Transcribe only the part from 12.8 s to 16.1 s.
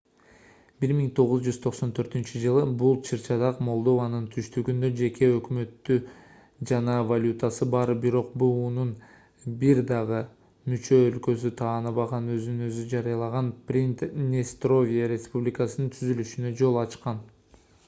жарыялаган приднестровье республикасынын